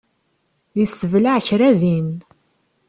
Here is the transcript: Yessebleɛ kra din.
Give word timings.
Yessebleɛ 0.77 1.35
kra 1.47 1.69
din. 1.79 2.09